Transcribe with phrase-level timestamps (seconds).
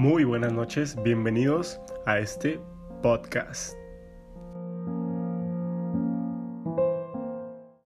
[0.00, 2.58] Muy buenas noches, bienvenidos a este
[3.02, 3.79] podcast.